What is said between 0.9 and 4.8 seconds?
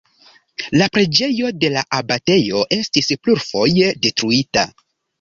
preĝejo de la abatejo estis plurfoje detruita.